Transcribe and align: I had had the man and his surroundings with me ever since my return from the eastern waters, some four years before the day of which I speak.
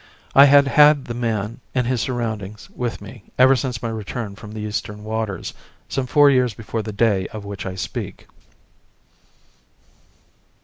I 0.33 0.45
had 0.45 0.67
had 0.67 1.05
the 1.05 1.13
man 1.13 1.59
and 1.75 1.85
his 1.85 2.01
surroundings 2.01 2.71
with 2.71 3.01
me 3.01 3.25
ever 3.37 3.55
since 3.55 3.83
my 3.83 3.89
return 3.89 4.35
from 4.35 4.51
the 4.53 4.61
eastern 4.61 5.03
waters, 5.03 5.53
some 5.89 6.07
four 6.07 6.31
years 6.31 6.55
before 6.55 6.81
the 6.81 6.91
day 6.91 7.27
of 7.27 7.45
which 7.45 7.67
I 7.67 7.75
speak. 7.75 8.25